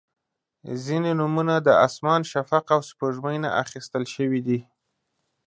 [0.85, 4.59] •ځینې نومونه د اسمان، شفق، او سپوږمۍ نه اخیستل شوي دي.